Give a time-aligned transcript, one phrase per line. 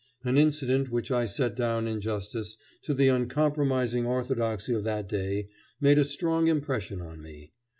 [0.23, 5.49] An incident which I set down in justice to the uncompromising orthodoxy of that day,
[5.79, 7.51] made a strong impression on me.